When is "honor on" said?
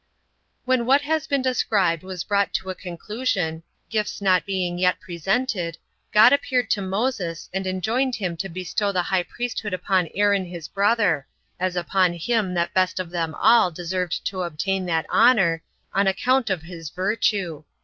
15.07-16.07